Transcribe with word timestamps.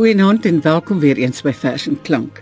Goeienaand 0.00 0.46
en 0.48 0.62
welkom 0.62 0.98
weer 0.98 1.16
eens 1.20 1.42
by 1.44 1.52
Vers 1.52 1.84
en 1.86 1.98
Klank. 2.00 2.38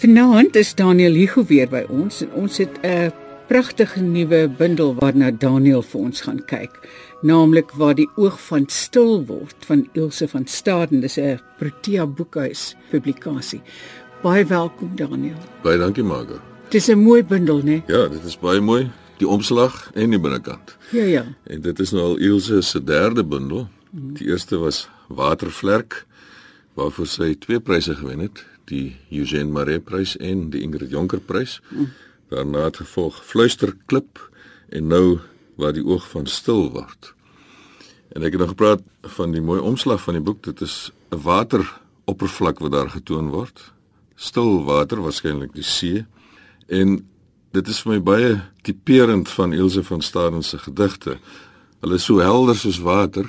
Vanaand 0.00 0.56
is 0.58 0.72
Daniel 0.74 1.14
Hugo 1.14 1.44
weer 1.46 1.68
by 1.70 1.84
ons 1.86 2.16
en 2.24 2.32
ons 2.34 2.56
het 2.58 2.80
'n 2.82 3.12
pragtige 3.46 4.00
nuwe 4.00 4.48
bundel 4.58 4.94
waarna 4.94 5.30
Daniel 5.30 5.82
vir 5.82 6.00
ons 6.00 6.20
gaan 6.20 6.44
kyk, 6.44 6.74
naamlik 7.22 7.70
waar 7.70 7.94
die 7.94 8.08
oog 8.16 8.40
van 8.46 8.64
stil 8.66 9.24
word 9.26 9.54
van 9.58 9.88
Ilse 9.92 10.28
van 10.28 10.46
Staden. 10.46 11.00
Dis 11.00 11.16
'n 11.16 11.38
Protea 11.58 12.06
boekhuis 12.06 12.74
publikasie. 12.90 13.62
Baie 14.22 14.44
welkom 14.44 14.90
Daniel. 14.96 15.38
Baie 15.62 15.78
dankie 15.78 16.04
Margo. 16.04 16.40
Dis 16.68 16.88
'n 16.88 16.98
mooi 16.98 17.24
bundel, 17.24 17.62
né? 17.62 17.82
Ja, 17.86 18.08
dit 18.08 18.24
is 18.24 18.38
baie 18.38 18.60
mooi, 18.60 18.90
die 19.16 19.28
omslag 19.28 19.90
en 19.94 20.10
die 20.10 20.20
binnekant. 20.20 20.76
Ja 20.90 21.04
ja. 21.04 21.24
En 21.44 21.60
dit 21.60 21.78
is 21.78 21.90
nou 21.90 22.02
al 22.02 22.16
Ilse 22.16 22.60
se 22.62 22.84
derde 22.84 23.24
bundel. 23.24 23.68
Die 23.90 24.26
eerste 24.26 24.58
was 24.58 24.88
Watervlerk 25.08 26.08
waarvoor 26.74 27.06
sy 27.06 27.34
twee 27.38 27.60
pryse 27.60 27.94
gewen 27.98 28.18
het, 28.18 28.44
die 28.70 28.96
Eugene 29.10 29.50
Maree 29.50 29.80
prys 29.80 30.16
en 30.16 30.50
die 30.50 30.62
Ingrid 30.62 30.90
Jonker 30.90 31.20
prys. 31.20 31.58
Daarna 32.30 32.68
het 32.68 32.76
gevolg 32.76 33.24
Fluisterklip 33.26 34.20
en 34.70 34.86
nou 34.86 35.18
waar 35.58 35.74
die 35.74 35.84
oog 35.84 36.06
van 36.12 36.26
stil 36.30 36.70
word. 36.74 37.12
En 38.14 38.22
ek 38.26 38.34
het 38.34 38.40
nog 38.42 38.54
gepraat 38.54 38.82
van 39.16 39.34
die 39.34 39.42
mooi 39.42 39.60
omslag 39.60 40.02
van 40.02 40.18
die 40.18 40.24
boek. 40.24 40.42
Dit 40.42 40.60
is 40.60 40.92
'n 41.10 41.22
wateroppervlak 41.22 42.58
wat 42.58 42.72
daar 42.72 42.90
getoon 42.90 43.28
word. 43.30 43.72
Stil 44.14 44.64
water, 44.64 45.02
waarskynlik 45.02 45.54
die 45.54 45.62
see. 45.62 46.06
En 46.68 47.06
dit 47.52 47.68
is 47.68 47.80
vir 47.82 47.92
my 47.92 48.00
baie 48.02 48.42
tipeerend 48.62 49.28
van 49.28 49.52
Ilse 49.52 49.84
van 49.84 50.00
Staden 50.00 50.42
se 50.42 50.58
gedigte. 50.58 51.18
Hulle 51.80 51.94
is 51.94 52.04
so 52.04 52.18
helder 52.18 52.56
soos 52.56 52.78
water, 52.78 53.26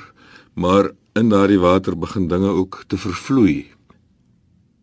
maar 0.53 0.91
in 1.13 1.29
daardie 1.29 1.59
water 1.59 1.97
begin 1.97 2.27
dinge 2.27 2.49
ook 2.55 2.83
te 2.87 2.97
vervloei. 2.97 3.65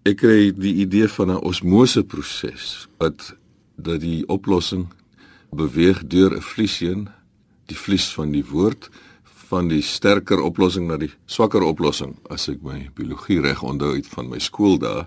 Ek 0.05 0.21
kry 0.21 0.53
die 0.53 0.75
idee 0.84 1.09
van 1.09 1.31
'n 1.31 1.41
osmose 1.41 2.05
proses 2.05 2.89
wat 2.98 3.34
dat 3.77 4.01
die 4.01 4.27
oplossing 4.29 4.89
beweeg 5.51 6.06
deur 6.06 6.37
'n 6.37 6.41
vlies 6.41 6.79
heen, 6.79 7.09
die 7.67 7.77
vlies 7.77 8.12
van 8.12 8.33
die 8.33 8.45
woord 8.45 8.91
van 9.49 9.69
die 9.69 9.83
sterker 9.83 10.41
oplossing 10.41 10.87
na 10.89 10.97
die 10.97 11.12
swakker 11.27 11.62
oplossing 11.62 12.17
as 12.29 12.49
ek 12.49 12.62
my 12.62 12.91
biologie 12.95 13.41
reg 13.41 13.62
onthou 13.62 13.95
uit 13.95 14.06
van 14.06 14.29
my 14.29 14.39
skooldae. 14.39 15.06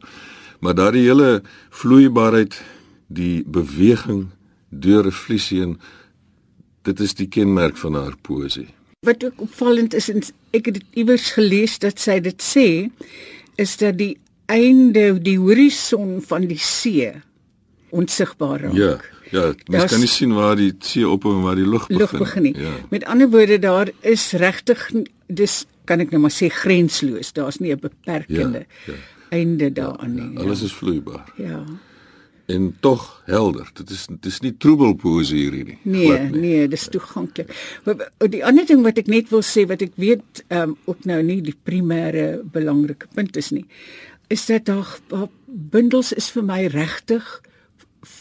Maar 0.60 0.76
daardie 0.76 1.06
hele 1.06 1.44
vloeibaarheid, 1.70 2.62
die 3.08 3.44
beweging 3.44 4.30
deur 4.70 5.06
'n 5.06 5.12
vlies 5.12 5.50
heen, 5.50 5.80
dit 6.82 7.00
is 7.00 7.14
die 7.14 7.28
kenmerk 7.28 7.78
van 7.78 7.94
haar 7.94 8.16
poësie. 8.22 8.74
Wat 9.02 9.24
ook 9.26 9.40
opvallend 9.42 9.96
is 9.98 10.12
en 10.14 10.22
ek 10.54 10.68
het 10.70 10.76
iewers 10.94 11.32
gelees 11.34 11.80
dat 11.82 11.98
sy 11.98 12.20
dit 12.22 12.44
sê, 12.46 12.66
is 13.58 13.72
dat 13.82 13.96
die 13.98 14.12
einde, 14.46 15.16
die 15.26 15.40
horison 15.42 16.20
van 16.22 16.46
die 16.46 16.60
see 16.62 17.08
onsigbaar 17.98 18.68
raak. 18.68 18.76
Ja, 18.78 18.92
ja, 19.34 19.48
mens 19.74 19.90
kan 19.90 20.04
nie 20.06 20.12
sien 20.12 20.36
waar 20.38 20.54
die 20.60 20.70
see 20.86 21.08
ophou 21.10 21.34
en 21.34 21.42
waar 21.48 21.58
die 21.58 21.66
lug 21.66 21.88
begin. 21.90 22.04
lug 22.04 22.14
begin 22.22 22.46
nie. 22.46 22.54
Ja. 22.62 22.76
Met 22.94 23.08
ander 23.10 23.32
woorde 23.34 23.58
daar 23.64 23.90
is 24.06 24.28
regtig 24.38 24.86
dis 25.26 25.64
kan 25.90 26.06
ek 26.06 26.14
nou 26.14 26.22
maar 26.28 26.36
sê 26.38 26.52
grensloos. 26.54 27.34
Daar's 27.34 27.58
nie 27.58 27.74
'n 27.74 27.82
beperkende 27.82 28.68
Ja, 28.86 28.94
ja. 28.94 29.00
einde 29.34 29.72
daaraan 29.74 30.14
nie. 30.14 30.38
Alles 30.38 30.62
is 30.62 30.74
vloeibaar 30.78 31.26
ja. 31.42 31.66
En 32.52 32.68
tog 32.84 33.04
helder. 33.30 33.70
Dit 33.78 33.92
is 33.94 34.06
dit 34.10 34.28
is 34.32 34.40
nie 34.44 34.54
troebel 34.62 34.96
poësie 35.00 35.40
hierdie 35.44 35.66
nie. 35.70 35.78
Nee, 35.84 36.08
Glad 36.08 36.38
nee, 36.44 36.68
dis 36.72 36.88
toeganklik. 36.92 37.54
Die 38.34 38.44
ander 38.48 38.68
ding 38.68 38.84
wat 38.86 39.00
ek 39.02 39.12
net 39.12 39.30
wil 39.34 39.44
sê 39.46 39.66
wat 39.70 39.84
ek 39.86 39.96
weet 40.02 40.44
ehm 40.48 40.74
um, 40.74 40.78
ook 40.92 41.06
nou 41.10 41.22
nie 41.26 41.40
die 41.46 41.56
primêre 41.56 42.42
belangrike 42.54 43.10
punt 43.16 43.38
is 43.40 43.52
nie, 43.56 43.66
is 44.34 44.46
dat 44.50 44.68
daar 44.70 44.98
daar 45.12 45.30
bundels 45.48 46.12
is 46.16 46.32
vir 46.36 46.48
my 46.48 46.62
regtig 46.74 47.28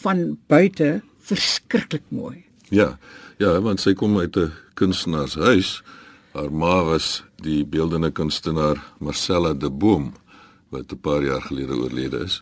van 0.03 0.37
buite 0.51 1.01
verskriklik 1.31 2.03
mooi. 2.09 2.43
Ja, 2.69 2.97
ja, 3.37 3.57
want 3.61 3.81
sy 3.81 3.93
kom 3.93 4.17
uit 4.19 4.37
'n 4.37 4.51
kunstenaarshuis. 4.75 5.81
Haar 6.31 6.51
ma 6.51 6.83
was 6.83 7.23
die 7.43 7.65
beeldende 7.65 8.11
kunstenaar 8.11 8.77
Marcella 8.99 9.53
de 9.53 9.69
Boom 9.69 10.13
wat 10.69 10.91
'n 10.91 10.99
paar 10.99 11.23
jaar 11.23 11.41
gelede 11.41 11.75
oorlede 11.75 12.23
is. 12.23 12.41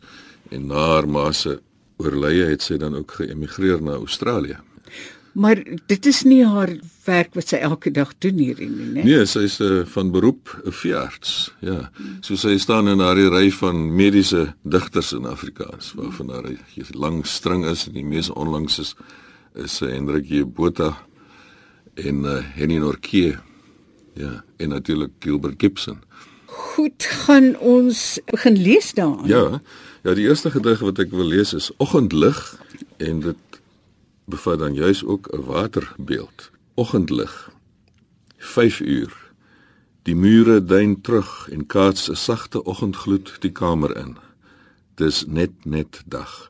En 0.50 0.68
na 0.68 0.76
haar 0.76 1.08
ma 1.08 1.32
se 1.32 1.62
oorlede 2.00 2.50
het 2.54 2.64
sy 2.66 2.78
dan 2.80 2.96
ook 2.96 3.12
geëmigreer 3.20 3.84
na 3.84 4.00
Australië. 4.00 4.58
Maar 5.40 5.62
dit 5.86 6.06
is 6.06 6.24
nie 6.26 6.42
haar 6.46 6.72
werk 7.06 7.36
wat 7.38 7.52
sy 7.52 7.60
elke 7.64 7.92
dag 7.94 8.12
doen 8.24 8.40
hierdie 8.42 8.70
nie, 8.70 8.88
né? 8.96 9.04
Nee, 9.06 9.26
sy 9.30 9.46
is 9.48 9.60
uh, 9.62 9.84
van 9.94 10.10
beroep 10.12 10.50
'n 10.66 10.74
veearts. 10.74 11.52
Ja. 11.62 11.92
So 12.26 12.36
sy 12.36 12.58
staan 12.58 12.90
in 12.90 13.00
daardie 13.00 13.30
ry 13.30 13.52
van 13.52 13.96
mediese 13.96 14.54
digters 14.64 15.14
in 15.14 15.26
Afrikaans 15.30 15.94
waarvan 15.94 16.28
daar 16.28 16.50
'n 16.50 16.60
lang 16.98 17.26
string 17.26 17.66
is 17.66 17.88
en 17.88 17.94
die 17.94 18.06
mees 18.06 18.30
onlangs 18.30 18.80
is 18.80 18.96
is 19.56 19.82
uh, 19.82 19.90
Hendrik 19.90 20.26
J. 20.30 20.46
Botha 20.46 20.98
en 21.96 22.24
uh, 22.24 22.40
Henny 22.56 22.78
Norke. 22.78 23.40
Ja, 24.14 24.44
en 24.58 24.70
natuurlik 24.70 25.12
Gilbert 25.20 25.56
Gibson. 25.58 26.02
Goed, 26.60 27.06
gaan 27.24 27.54
ons 27.58 28.20
begin 28.26 28.58
lees 28.58 28.94
daaraan. 28.94 29.28
Ja, 29.28 29.62
ja, 30.04 30.14
die 30.14 30.28
eerste 30.28 30.52
gedig 30.52 30.82
wat 30.84 31.00
ek 31.00 31.14
wil 31.16 31.28
lees 31.32 31.54
is 31.56 31.70
Oggendlig 31.80 32.40
en 33.00 33.22
dit 33.24 33.60
bevat 34.28 34.60
dan 34.60 34.76
juis 34.76 35.04
ook 35.04 35.30
'n 35.32 35.46
waterbeeld. 35.48 36.52
Oggendlig. 36.76 37.52
5 38.38 38.80
uur. 38.80 39.14
Die 40.04 40.16
mure 40.16 40.64
dein 40.64 41.02
terug 41.02 41.48
en 41.52 41.66
kaats 41.66 42.10
'n 42.10 42.16
sagte 42.16 42.66
oggendgloed 42.66 43.36
die 43.40 43.52
kamer 43.52 43.98
in. 43.98 44.18
Dis 44.96 45.26
net 45.28 45.66
net 45.66 46.04
dag. 46.06 46.50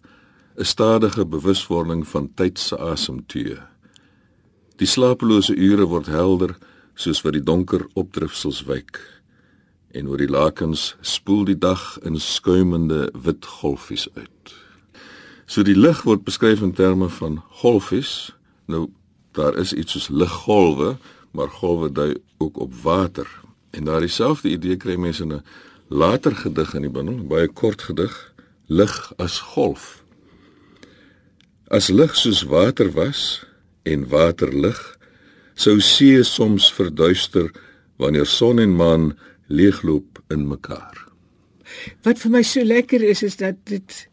'n 0.58 0.66
Stadige 0.66 1.26
bewuswording 1.26 2.08
van 2.08 2.32
tyd 2.34 2.60
se 2.60 2.78
asemteue. 2.78 3.62
Die 4.76 4.88
slapelose 4.88 5.56
ure 5.56 5.86
word 5.86 6.06
helder 6.06 6.58
soos 6.94 7.22
wat 7.22 7.34
die 7.34 7.44
donker 7.44 7.88
opdrifsels 7.94 8.64
wyk 8.64 9.19
en 9.92 10.08
oor 10.08 10.22
die 10.22 10.30
lakens 10.30 10.96
spoel 11.02 11.46
die 11.50 11.58
dag 11.58 11.98
in 12.06 12.20
skuimende 12.20 13.10
wit 13.14 13.46
golfies 13.46 14.08
uit. 14.14 14.54
So 15.50 15.66
die 15.66 15.78
lig 15.78 16.04
word 16.06 16.24
beskryf 16.28 16.62
in 16.62 16.76
terme 16.78 17.10
van 17.10 17.40
golfies. 17.62 18.30
Nou 18.70 18.90
daar 19.38 19.58
is 19.58 19.74
iets 19.74 19.96
soos 19.96 20.10
liggolwe, 20.10 20.98
maar 21.32 21.50
golwe 21.50 21.90
dui 21.92 22.18
ook 22.38 22.60
op 22.60 22.74
water. 22.84 23.28
En 23.72 23.84
daardie 23.90 24.12
selfde 24.14 24.50
idee 24.50 24.78
kry 24.78 24.96
mense 24.96 25.24
in 25.24 25.34
'n 25.34 25.44
later 25.90 26.36
gedig 26.36 26.74
in 26.74 26.82
die 26.82 26.92
bundel, 26.92 27.26
baie 27.26 27.48
kort 27.48 27.82
gedig, 27.82 28.34
lig 28.68 29.14
as 29.18 29.40
golf. 29.40 30.04
As 31.68 31.90
lig 31.90 32.16
soos 32.16 32.44
water 32.44 32.92
was 32.92 33.46
en 33.84 34.08
water 34.10 34.54
lig, 34.54 34.98
sou 35.54 35.80
see 35.80 36.24
soms 36.24 36.74
verduister 36.74 37.52
wanneer 37.98 38.26
son 38.26 38.60
en 38.60 38.76
maan 38.76 39.18
leegloop 39.50 40.22
in 40.34 40.48
mekaar. 40.48 41.06
Wat 42.06 42.22
vir 42.22 42.34
my 42.34 42.42
so 42.46 42.64
lekker 42.66 43.04
is 43.04 43.24
is 43.26 43.38
dat 43.42 43.58
dit 43.70 44.06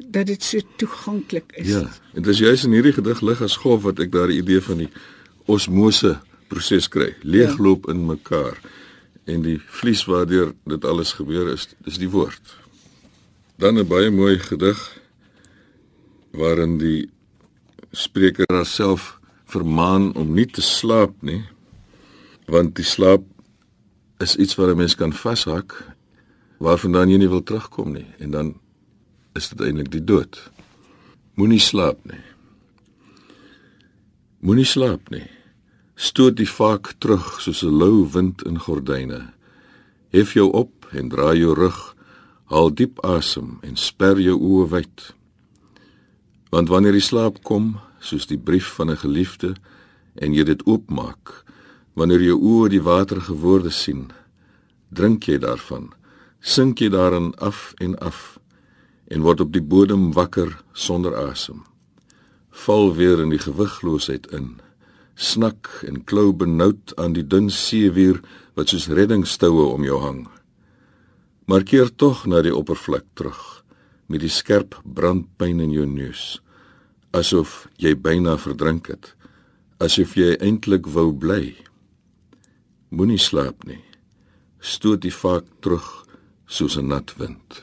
dat 0.00 0.26
dit 0.26 0.42
so 0.42 0.58
toeganklik 0.80 1.52
is. 1.60 1.68
Ja, 1.68 1.84
en 2.14 2.22
dit 2.24 2.32
is 2.32 2.38
juis 2.40 2.64
in 2.64 2.72
hierdie 2.72 2.94
gedig 2.96 3.20
lig 3.20 3.42
as 3.44 3.58
golf 3.60 3.82
wat 3.84 4.00
ek 4.00 4.12
daardie 4.14 4.40
idee 4.40 4.62
van 4.64 4.80
die 4.80 4.88
osmose 5.50 6.16
proses 6.48 6.88
kry. 6.88 7.12
Leegloop 7.22 7.88
in 7.92 8.06
mekaar. 8.08 8.56
En 9.28 9.44
die 9.44 9.58
vlies 9.80 10.06
waardeur 10.08 10.54
dit 10.64 10.84
alles 10.88 11.12
gebeur 11.18 11.52
is, 11.52 11.68
dis 11.84 12.00
die 12.00 12.10
woord. 12.10 12.56
Dan 13.60 13.78
'n 13.78 13.86
baie 13.86 14.10
mooi 14.10 14.38
gedig 14.38 14.78
waarin 16.32 16.78
die 16.78 17.10
spreker 17.92 18.46
haarself 18.48 19.18
vermaan 19.44 20.14
om 20.14 20.34
nie 20.34 20.46
te 20.46 20.62
slaap 20.62 21.14
nie, 21.22 21.42
want 22.46 22.76
die 22.78 22.86
slaap 22.86 23.22
is 24.20 24.36
iets 24.36 24.54
wat 24.54 24.68
'n 24.68 24.76
mens 24.76 24.94
kan 24.94 25.12
vashak 25.12 25.96
waarvandaan 26.58 27.08
jy 27.08 27.18
nie 27.18 27.28
wil 27.28 27.42
terugkom 27.42 27.92
nie 27.92 28.06
en 28.18 28.30
dan 28.30 28.54
is 29.32 29.48
dit 29.48 29.60
eintlik 29.60 29.90
die 29.90 30.04
dood. 30.04 30.50
Moenie 31.34 31.60
slaap 31.60 31.98
nie. 32.04 32.24
Moenie 34.40 34.64
slaap 34.64 35.10
nie. 35.10 35.26
Stoot 35.94 36.36
die 36.36 36.48
vaak 36.48 36.94
terug 36.98 37.40
soos 37.40 37.62
'n 37.62 37.78
lou 37.82 38.08
wind 38.12 38.42
in 38.42 38.58
gordyne. 38.58 39.32
Hef 40.10 40.32
jou 40.32 40.50
op 40.52 40.86
en 40.92 41.08
draai 41.08 41.38
jou 41.38 41.54
rug. 41.54 41.96
Haal 42.44 42.74
diep 42.74 43.04
asem 43.04 43.58
en 43.62 43.76
sper 43.76 44.20
jou 44.20 44.36
oë 44.38 44.68
wyd. 44.68 45.14
Want 46.50 46.68
wanneer 46.68 46.92
die 46.92 47.08
slaap 47.10 47.42
kom, 47.42 47.80
soos 48.00 48.26
die 48.26 48.38
brief 48.38 48.66
van 48.66 48.90
'n 48.90 48.96
geliefde 48.96 49.54
en 50.14 50.34
jy 50.34 50.44
dit 50.44 50.66
oopmaak, 50.66 51.44
wanneer 52.00 52.22
jou 52.24 52.38
oë 52.40 52.70
die 52.72 52.80
waterige 52.80 53.34
woorde 53.42 53.70
sien, 53.70 54.06
drink 54.88 55.28
jy 55.28 55.36
daarvan, 55.42 55.90
sink 56.40 56.80
jy 56.80 56.88
daarin 56.94 57.34
af 57.36 57.74
en 57.84 57.98
af 58.00 58.38
en 59.10 59.20
word 59.26 59.42
op 59.44 59.52
die 59.52 59.62
bodem 59.62 60.12
wakker 60.16 60.54
sonder 60.72 61.12
asem. 61.18 61.60
Val 62.64 62.94
weer 62.96 63.20
in 63.20 63.34
die 63.34 63.42
gewigloosheid 63.42 64.30
in. 64.32 64.54
Snak 65.14 65.68
en 65.86 66.00
klou 66.08 66.30
benoud 66.32 66.94
aan 66.96 67.12
die 67.12 67.26
dun 67.26 67.50
seewier 67.52 68.22
wat 68.56 68.72
soos 68.72 68.88
reddingstoue 68.88 69.66
om 69.74 69.84
jou 69.84 70.00
hang. 70.00 70.24
Maar 71.50 71.66
keer 71.66 71.90
tog 71.90 72.24
na 72.30 72.40
die 72.46 72.54
oppervlak 72.54 73.04
terug 73.18 73.40
met 74.10 74.22
die 74.24 74.32
skerp 74.32 74.78
brandpyn 74.84 75.60
in 75.62 75.74
jou 75.74 75.86
neus, 75.86 76.40
asof 77.14 77.66
jy 77.78 77.92
byna 77.94 78.38
verdrink 78.38 78.88
het, 78.90 79.12
asof 79.82 80.16
jy 80.18 80.36
eintlik 80.38 80.88
wou 80.94 81.10
bly. 81.12 81.52
Moenie 82.90 83.18
slaap 83.22 83.64
nie. 83.68 83.78
Stoot 84.58 85.04
die 85.04 85.14
vaak 85.14 85.46
terug 85.62 85.86
soos 86.46 86.74
'n 86.76 86.88
nat 86.90 87.14
wind. 87.18 87.62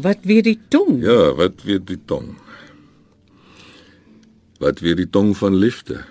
Wat 0.00 0.24
weer 0.24 0.42
die 0.42 0.58
tong? 0.68 1.02
Ja, 1.02 1.34
wat 1.36 1.62
weet 1.66 1.86
die 1.86 1.98
tong? 2.08 2.32
Wat 4.60 4.80
weet 4.80 4.96
die 4.96 5.10
tong 5.10 5.34
van 5.36 5.56
liefde? 5.56 6.04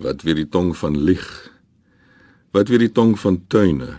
Wat 0.00 0.22
weet 0.22 0.36
die 0.40 0.48
tong 0.48 0.72
van 0.76 0.96
lieg? 0.96 1.26
Wat 2.56 2.68
weet 2.72 2.86
die 2.86 2.92
tong 2.92 3.16
van 3.20 3.40
tuine? 3.52 3.98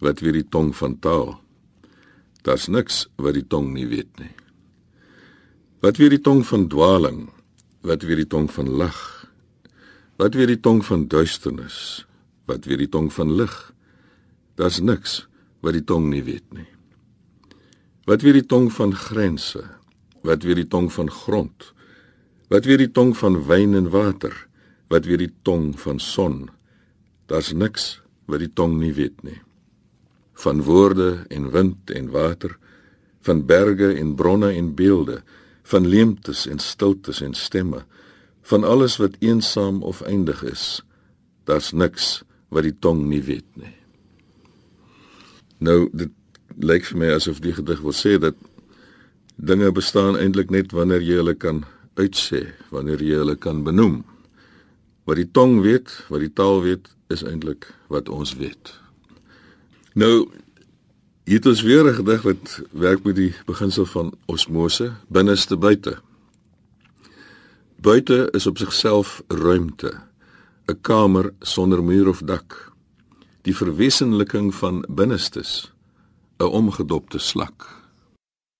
Wat 0.00 0.20
weet 0.24 0.38
die 0.38 0.48
tong 0.48 0.72
van 0.76 0.96
taal? 0.98 1.34
Daar's 2.42 2.68
niks 2.72 3.06
wat 3.16 3.36
die 3.36 3.46
tong 3.46 3.72
nie 3.74 3.86
weet 3.86 4.10
nie. 4.20 4.32
Wat 5.84 6.00
weet 6.00 6.16
die 6.16 6.22
tong 6.24 6.44
van 6.46 6.68
dwaling? 6.72 7.26
Wat 7.82 8.02
weet 8.06 8.24
die 8.24 8.30
tong 8.30 8.48
van 8.50 8.70
lag? 8.80 9.00
Wat 10.16 10.34
weet 10.38 10.54
die 10.54 10.60
tong 10.60 10.84
van 10.86 11.08
duisternis? 11.08 12.06
Wat 12.48 12.64
weet 12.64 12.86
die 12.86 12.92
tong 12.92 13.12
van 13.12 13.34
lig? 13.36 13.56
Daar's 14.56 14.80
niks 14.80 15.24
wat 15.60 15.76
die 15.76 15.84
tong 15.84 16.08
nie 16.10 16.22
weet 16.24 16.48
nie. 16.54 16.68
Wat 18.04 18.22
weet 18.22 18.40
die 18.40 18.46
tong 18.46 18.66
van 18.74 18.94
grense? 18.94 19.62
Wat 20.26 20.42
weet 20.42 20.62
die 20.64 20.68
tong 20.68 20.88
van 20.92 21.10
grond? 21.10 21.72
Wat 22.50 22.66
weet 22.66 22.82
die 22.82 22.90
tong 22.90 23.14
van 23.16 23.38
wyn 23.46 23.76
en 23.78 23.90
water? 23.90 24.34
Wat 24.90 25.06
weet 25.06 25.22
die 25.22 25.34
tong 25.46 25.70
van 25.78 26.00
son? 26.02 26.48
Daar's 27.30 27.52
niks 27.54 28.00
wat 28.26 28.42
die 28.42 28.50
tong 28.50 28.78
nie 28.80 28.92
weet 28.92 29.22
nie. 29.22 29.38
Van 30.42 30.62
woorde 30.66 31.24
en 31.30 31.50
wind 31.54 31.90
en 31.94 32.10
water, 32.10 32.56
van 33.22 33.44
berge 33.46 33.92
en 33.94 34.14
bronne 34.18 34.50
en 34.50 34.74
beelde, 34.74 35.22
van 35.62 35.86
leemtes 35.86 36.46
en 36.50 36.58
stiltes 36.58 37.20
en 37.22 37.34
stemme, 37.38 37.84
van 38.42 38.64
alles 38.64 38.98
wat 38.98 39.14
eensaam 39.22 39.82
of 39.82 40.02
eindig 40.02 40.42
is. 40.42 40.82
Daar's 41.46 41.70
niks 41.72 42.24
wat 42.50 42.66
die 42.66 42.74
tong 42.74 43.06
nie 43.06 43.22
weet 43.22 43.46
nie. 43.54 43.76
Nou 45.62 45.86
dit 45.92 46.10
lyk 46.58 46.84
vir 46.84 46.98
my 46.98 47.10
asof 47.14 47.40
die 47.40 47.54
gedig 47.56 47.80
wil 47.80 47.94
sê 47.96 48.18
dat 48.18 48.34
dinge 49.36 49.72
bestaan 49.72 50.16
eintlik 50.16 50.50
net 50.50 50.72
wanneer 50.72 51.02
jy 51.02 51.18
hulle 51.20 51.34
kan 51.34 51.64
uitsê, 51.96 52.52
wanneer 52.70 53.02
jy 53.02 53.18
hulle 53.20 53.36
kan 53.36 53.64
benoem. 53.64 54.02
Wat 55.04 55.18
die 55.18 55.28
tong 55.28 55.60
weet, 55.64 55.90
wat 56.08 56.22
die 56.22 56.32
taal 56.32 56.62
weet, 56.62 56.88
is 57.12 57.24
eintlik 57.26 57.66
wat 57.92 58.08
ons 58.08 58.36
weet. 58.38 58.72
Nou 59.94 60.30
hier 61.24 61.46
is 61.46 61.62
weer 61.62 61.84
'n 61.84 61.94
gedig 61.94 62.22
wat 62.22 62.62
werk 62.70 63.04
met 63.04 63.16
die 63.16 63.34
beginsel 63.46 63.86
van 63.86 64.12
osmose, 64.26 64.92
binneste 65.08 65.56
buite. 65.56 65.98
Buite 67.76 68.28
is 68.32 68.46
op 68.46 68.58
sigself 68.58 69.22
ruimte, 69.28 70.00
'n 70.66 70.80
kamer 70.80 71.32
sonder 71.40 71.84
muur 71.84 72.08
of 72.08 72.22
dak. 72.24 72.72
Die 73.42 73.56
verwesenliking 73.56 74.54
van 74.54 74.84
binnestes 74.88 75.71
'n 76.42 76.50
omgedopte 76.50 77.18
slak. 77.18 77.66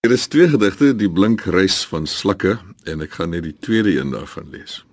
Hier 0.03 0.12
is 0.12 0.27
twee 0.27 0.49
gedigte, 0.49 0.97
die 0.97 1.11
blink 1.11 1.41
reis 1.41 1.85
van 1.87 2.07
slakke 2.07 2.59
en 2.85 3.03
ek 3.03 3.19
gaan 3.19 3.31
net 3.31 3.43
die 3.43 3.57
tweede 3.59 3.99
een 3.99 4.11
daarvan 4.11 4.51
lees. 4.51 4.85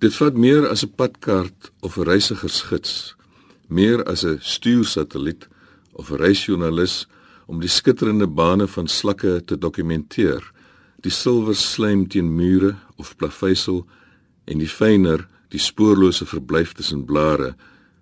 Dit 0.00 0.14
vat 0.16 0.36
meer 0.36 0.68
as 0.68 0.84
'n 0.84 0.94
padkaart 0.96 1.72
of 1.80 1.96
'n 1.96 2.08
reisigersgids, 2.08 3.16
meer 3.68 4.04
as 4.04 4.24
'n 4.24 4.38
stuursatelliet 4.40 5.48
of 5.92 6.10
'n 6.10 6.16
reisjoernalis 6.16 7.06
om 7.46 7.60
die 7.60 7.68
skitterende 7.68 8.26
bane 8.26 8.66
van 8.66 8.88
slakke 8.88 9.42
te 9.44 9.58
dokumenteer, 9.58 10.52
die 11.00 11.12
silwer 11.12 11.54
slaim 11.54 12.08
teen 12.08 12.36
mure 12.36 12.76
of 12.96 13.16
plaveisel 13.16 13.86
en 14.44 14.58
die 14.58 14.68
fyner, 14.68 15.28
die 15.48 15.58
spoorlose 15.58 16.26
verblyf 16.26 16.72
tussen 16.72 17.04
blare, 17.04 17.54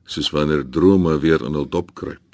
soos 0.05 0.31
wanneer 0.31 0.71
drome 0.71 1.19
weer 1.19 1.45
in 1.45 1.55
hul 1.55 1.69
dop 1.69 1.95
kruip. 1.95 2.28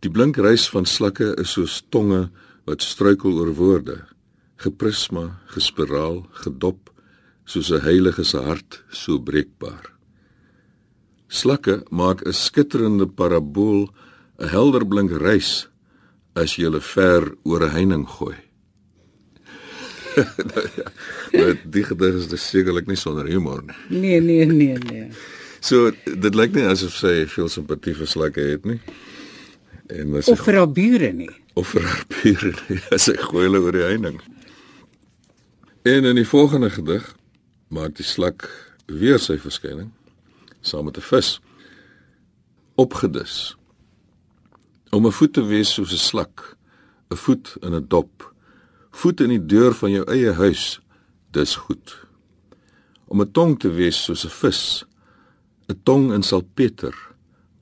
Die 0.00 0.08
blink 0.08 0.38
reis 0.40 0.64
van 0.72 0.86
slakke 0.88 1.34
is 1.40 1.52
soos 1.58 1.82
tonge 1.92 2.30
wat 2.64 2.80
struikel 2.80 3.34
oor 3.36 3.50
woorde, 3.58 3.98
geprisma, 4.60 5.42
gespiraal, 5.52 6.22
gedop, 6.40 6.88
soos 7.44 7.68
'n 7.70 7.84
heilige 7.84 8.24
se 8.24 8.38
hart 8.38 8.82
so 8.88 9.18
breekbaar. 9.18 9.92
Slakke 11.28 11.84
maak 11.90 12.24
'n 12.24 12.32
skitterende 12.32 13.06
parabool, 13.06 13.92
'n 14.38 14.48
helder 14.48 14.86
blink 14.86 15.12
reis 15.12 15.68
as 16.34 16.56
jy 16.56 16.64
hulle 16.64 16.80
ver 16.80 17.36
oor 17.44 17.60
'n 17.64 17.70
heining 17.70 18.06
gooi. 18.08 18.36
nou 20.54 20.64
ja, 20.80 20.88
nou 21.32 21.58
die 21.64 21.84
gedig 21.84 22.14
is 22.32 22.50
sekerlik 22.50 22.86
nie 22.86 22.96
sonder 22.96 23.26
humor 23.26 23.62
nie. 23.62 24.00
Nee, 24.00 24.20
nee, 24.20 24.46
nee, 24.46 24.78
nee. 24.78 25.10
So 25.60 25.92
dit 26.04 26.34
lyk 26.34 26.54
nie 26.54 26.64
asof 26.64 26.96
sy 26.96 27.26
veel 27.26 27.48
simpatie 27.48 27.94
vir 27.94 28.06
slakke 28.06 28.40
het 28.40 28.64
nie. 28.64 28.80
En 29.90 30.14
of 30.14 30.44
vir 30.46 30.56
haar 30.56 30.72
bure 30.72 31.12
nie. 31.12 31.30
Of 31.58 31.74
vir 31.74 31.82
haar 31.82 32.04
bure 32.08 32.54
nie. 32.68 32.80
As 32.94 33.08
ek 33.10 33.20
gooi 33.30 33.46
hulle 33.48 33.62
oor 33.64 33.74
die 33.74 33.86
heining. 33.86 34.20
En 35.82 36.04
in 36.04 36.18
die 36.18 36.28
volgende 36.28 36.70
gedig 36.70 37.06
maak 37.68 37.96
die 37.98 38.06
slak 38.06 38.48
weer 38.86 39.18
sy 39.22 39.38
verskyning 39.38 39.90
saam 40.60 40.84
met 40.84 40.98
'n 40.98 41.06
vis 41.12 41.40
opgedus. 42.74 43.56
Om 44.90 45.06
'n 45.06 45.12
voet 45.12 45.32
te 45.32 45.44
wees 45.44 45.72
soos 45.72 45.92
'n 45.92 46.06
slak, 46.10 46.56
'n 47.10 47.16
voet 47.16 47.56
in 47.60 47.74
'n 47.74 47.88
dop, 47.88 48.34
voet 48.90 49.20
in 49.20 49.28
die 49.28 49.46
deur 49.46 49.74
van 49.74 49.90
jou 49.90 50.04
eie 50.10 50.32
huis, 50.32 50.80
dis 51.30 51.54
goed. 51.54 52.06
Om 53.06 53.20
'n 53.20 53.32
tong 53.32 53.58
te 53.58 53.70
wees 53.70 54.04
soos 54.04 54.24
'n 54.24 54.34
vis, 54.42 54.84
'n 55.68 55.80
tong 55.82 56.12
in 56.12 56.22
salpeter, 56.22 56.94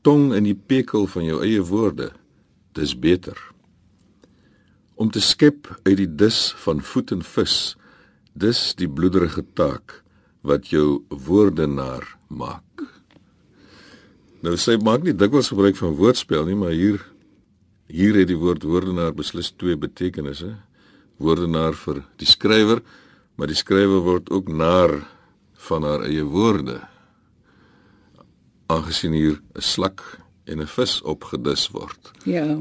tong 0.09 0.33
in 0.33 0.49
die 0.49 0.57
pekel 0.57 1.05
van 1.13 1.29
jou 1.29 1.43
eie 1.45 1.61
woorde, 1.61 2.15
dis 2.73 2.97
beter. 2.97 3.37
Om 4.97 5.13
te 5.13 5.21
skep 5.21 5.69
uit 5.85 5.99
die 6.01 6.09
dis 6.09 6.49
van 6.65 6.81
voet 6.81 7.13
en 7.13 7.21
vis, 7.23 7.77
Dis 8.39 8.77
die 8.79 8.87
bloederige 8.87 9.43
taak 9.59 10.03
wat 10.47 10.69
jou 10.71 11.03
woordenaar 11.11 12.05
maak. 12.31 12.85
Nou 14.45 14.55
sy 14.61 14.77
maak 14.79 15.03
nie 15.03 15.17
dikwels 15.17 15.51
gebruik 15.51 15.79
van 15.81 15.97
woordspel 15.99 16.47
nie, 16.47 16.55
maar 16.55 16.77
hier 16.77 17.01
hier 17.89 18.15
het 18.21 18.29
die 18.29 18.39
woord 18.39 18.67
woordenaar 18.69 19.17
beslis 19.17 19.51
twee 19.57 19.75
betekenisse. 19.81 20.53
Woordenaar 21.19 21.75
vir 21.75 22.05
die 22.21 22.29
skrywer, 22.29 22.85
maar 23.35 23.51
die 23.51 23.59
skrywer 23.59 24.05
word 24.07 24.31
ook 24.31 24.53
naar 24.53 24.95
van 25.67 25.89
haar 25.89 26.05
eie 26.07 26.23
woorde. 26.23 26.79
Aangesien 28.69 29.13
hier 29.17 29.41
'n 29.57 29.61
slak 29.63 30.03
en 30.45 30.61
'n 30.61 30.67
vis 30.67 31.01
opgedis 31.03 31.69
word. 31.73 32.13
Ja. 32.25 32.59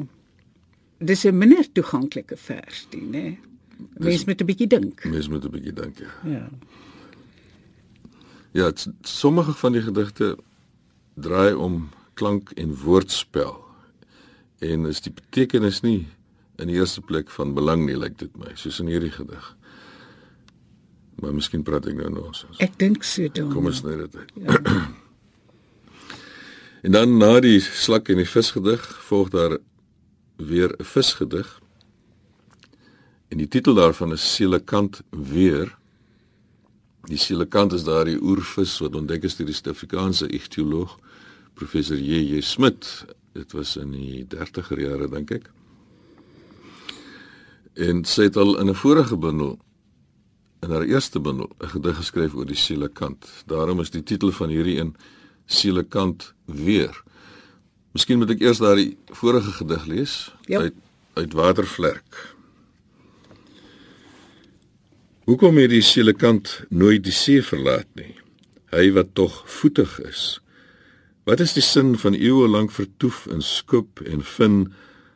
Dis 1.00 1.26
'n 1.26 1.38
minder 1.38 1.72
toeganklike 1.72 2.38
vers, 2.38 2.88
die, 2.90 3.02
né? 3.02 3.38
Mens 4.00 4.26
moet 4.26 4.42
'n 4.42 4.46
bietjie 4.46 4.68
dink. 4.68 5.06
Mens 5.06 5.28
moet 5.30 5.44
'n 5.46 5.52
bietjie 5.52 5.74
dink, 5.74 6.00
ja. 6.00 6.30
Ja. 6.30 6.50
Ja, 8.52 8.72
t- 8.72 8.88
sommige 9.02 9.54
van 9.54 9.72
die 9.74 9.82
gedigte 9.82 10.38
draai 11.16 11.54
om 11.54 11.90
klank 12.14 12.52
en 12.52 12.76
woordspel. 12.76 13.64
En 14.60 14.86
is 14.86 15.02
die 15.02 15.14
betekenis 15.14 15.82
nie 15.82 16.08
in 16.56 16.68
die 16.68 16.76
eerste 16.76 17.02
plek 17.02 17.30
van 17.30 17.54
belang 17.54 17.86
nie, 17.86 17.98
lyk 17.98 18.18
dit 18.18 18.38
my, 18.38 18.52
soos 18.56 18.80
in 18.80 18.88
hierdie 18.88 19.12
gedig. 19.12 19.56
Maar 21.22 21.34
miskien 21.34 21.64
praat 21.64 21.86
ek 21.86 21.96
nou 21.96 22.10
nonsens. 22.10 22.58
Ek 22.58 22.78
dink 22.80 23.04
so 23.04 23.28
dan. 23.28 23.52
Kom 23.54 23.66
ons 23.66 23.78
sny 23.78 23.96
dit 23.98 24.16
uit. 24.16 24.32
En 26.82 26.92
dan 26.92 27.18
na 27.18 27.40
die 27.40 27.60
slak 27.60 28.10
en 28.10 28.22
die 28.22 28.30
visgedig 28.30 28.84
volg 29.08 29.30
daar 29.30 29.58
weer 30.38 30.76
'n 30.78 30.84
visgedig. 30.84 31.62
En 33.28 33.38
die 33.38 33.48
titel 33.48 33.74
daarvan 33.74 34.12
is 34.12 34.36
Selekant 34.36 35.02
weer. 35.10 35.78
Die 37.02 37.18
selekant 37.18 37.74
is 37.74 37.84
daardie 37.84 38.22
oervis 38.22 38.78
wat 38.80 38.96
ontdek 38.96 39.24
is 39.24 39.36
deur 39.36 39.46
die 39.46 39.56
Suid-Afrikaanse 39.56 40.28
ichtioloog 40.28 41.00
professor 41.54 41.98
J.J. 41.98 42.42
Smit. 42.42 43.06
Dit 43.34 43.52
was 43.52 43.76
in 43.78 43.92
die 43.92 44.26
30er 44.36 44.80
jare 44.80 45.10
dink 45.10 45.32
ek. 45.32 45.52
En 47.74 48.04
sy 48.06 48.24
het 48.30 48.38
al 48.38 48.58
in 48.60 48.70
'n 48.70 48.76
vorige 48.76 49.18
bundel 49.18 49.60
in 50.62 50.72
haar 50.72 50.84
eerste 50.84 51.20
bundel 51.20 51.50
'n 51.60 51.70
gedig 51.70 51.96
geskryf 51.96 52.34
oor 52.34 52.46
die 52.46 52.56
selekant. 52.56 53.44
Daarom 53.46 53.80
is 53.80 53.90
die 53.90 54.04
titel 54.04 54.32
van 54.32 54.50
hierdie 54.50 54.80
een 54.80 54.96
Selekant 55.48 56.34
weer. 56.46 56.94
Miskien 57.96 58.20
moet 58.22 58.36
ek 58.36 58.44
eers 58.44 58.60
daardie 58.62 58.98
vorige 59.18 59.52
gedig 59.58 59.86
lees 59.90 60.16
Ja. 60.48 60.60
uit 60.60 60.76
uit 61.18 61.34
Watervlerk. 61.34 62.36
Hoekom 65.26 65.58
het 65.58 65.72
die 65.74 65.82
selekant 65.84 66.62
nooit 66.70 67.04
die 67.04 67.12
see 67.16 67.42
verlaat 67.44 67.88
nie? 68.00 68.14
Hy 68.72 68.92
wat 68.96 69.16
tog 69.18 69.42
voetig 69.50 69.98
is. 70.06 70.38
Wat 71.28 71.42
is 71.44 71.56
die 71.58 71.64
sin 71.66 71.96
van 72.00 72.16
eeue 72.16 72.48
lank 72.48 72.72
vertoef 72.72 73.26
in 73.28 73.42
skop 73.44 74.00
en 74.06 74.22
vin 74.24 74.60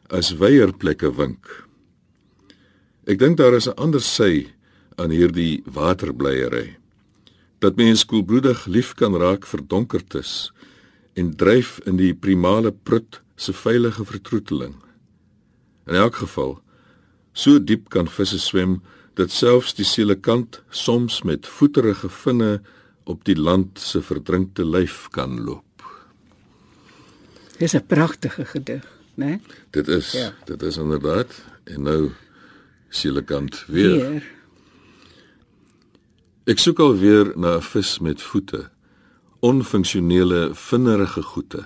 as 0.10 0.34
weierplekke 0.42 1.14
wink? 1.16 1.48
Ek 3.08 3.20
dink 3.22 3.38
daar 3.38 3.56
is 3.56 3.68
'n 3.68 3.78
ander 3.78 4.02
sy 4.02 4.52
aan 4.98 5.10
hierdie 5.12 5.64
waterbleiery. 5.66 6.76
Dat 7.62 7.76
mens 7.78 8.06
koelbloedig 8.06 8.66
lief 8.66 8.94
kan 8.98 9.14
raak 9.22 9.46
vir 9.46 9.62
donkertes 9.70 10.50
en 11.14 11.36
dryf 11.38 11.76
in 11.86 12.00
die 12.00 12.14
primale 12.18 12.72
prut 12.72 13.20
se 13.38 13.54
veilige 13.54 14.06
vertroeteling. 14.06 14.76
In 15.86 15.96
elk 16.00 16.16
geval, 16.24 16.56
so 17.34 17.60
diep 17.60 17.90
kan 17.94 18.10
visse 18.10 18.40
swem 18.42 18.80
dat 19.20 19.30
selfs 19.32 19.76
die 19.78 19.86
selekant 19.86 20.62
soms 20.70 21.22
met 21.28 21.48
voeterige 21.48 22.10
vinne 22.10 22.62
op 23.06 23.26
die 23.28 23.38
land 23.38 23.80
se 23.80 24.02
verdrinkte 24.02 24.66
lyf 24.66 25.08
kan 25.14 25.38
loop. 25.46 25.86
Dis 27.60 27.74
'n 27.76 27.86
pragtige 27.86 28.46
gedig, 28.46 28.86
né? 29.16 29.40
Dit 29.70 29.88
is 29.88 30.12
Ja. 30.12 30.34
dit 30.46 30.62
is 30.62 30.78
inderdaad 30.78 31.44
en 31.64 31.82
nou 31.82 32.12
selekant 32.90 33.66
weer. 33.68 34.10
Weer. 34.10 34.24
Ek 36.50 36.58
soek 36.58 36.80
alweer 36.82 37.28
na 37.38 37.58
'n 37.58 37.62
vis 37.62 38.00
met 38.02 38.22
voete, 38.22 38.72
onfunksionele, 39.42 40.56
vinnerige 40.56 41.22
goete. 41.22 41.64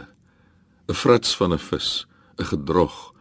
'n 0.89 0.93
Frats 0.93 1.35
van 1.37 1.53
'n 1.53 1.57
vis, 1.57 2.05
'n 2.37 2.43
gedrog, 2.43 3.13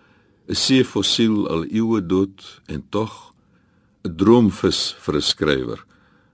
'n 0.49 0.54
seefossiel 0.54 1.49
al 1.49 1.64
eeue 1.70 2.06
dood 2.06 2.61
en 2.66 2.82
tog 2.90 3.34
'n 4.02 4.16
droomvis 4.16 4.96
vir 4.99 5.14
'n 5.14 5.23
skrywer, 5.23 5.80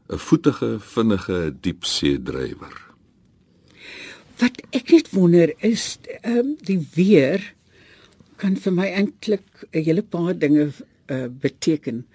'n 0.08 0.18
voetige, 0.18 0.80
vinnige 0.80 1.54
diepseedrywer. 1.60 2.76
Wat 4.38 4.56
ek 4.70 4.90
net 4.90 5.10
wonder 5.10 5.52
is 5.58 5.98
ehm 6.22 6.38
um, 6.38 6.56
die 6.64 6.88
weer 6.94 7.54
kan 8.36 8.56
vir 8.56 8.72
my 8.72 8.88
eintlik 8.88 9.68
'n 9.72 9.84
hele 9.84 10.02
paar 10.02 10.38
dinge 10.38 10.72
uh, 11.10 11.26
beteken. 11.28 12.06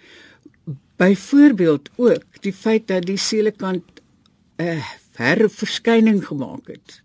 Byvoorbeeld 0.97 1.89
ook 1.95 2.23
die 2.41 2.53
feit 2.53 2.87
dat 2.87 3.05
die 3.05 3.17
selekant 3.17 3.83
'n 4.57 4.63
uh, 4.63 4.83
herverskyning 5.15 6.25
gemaak 6.27 6.67
het, 6.67 7.01